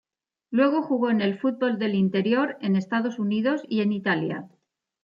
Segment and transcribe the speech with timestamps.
[0.49, 4.49] Luego jugó en el fútbol del interior, en Estados Unidos y en Italia.